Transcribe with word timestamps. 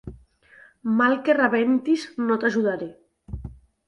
Mal 1.01 1.17
que 1.27 1.35
rebentis, 1.37 2.05
no 2.31 2.39
t'ajudaré. 2.45 2.89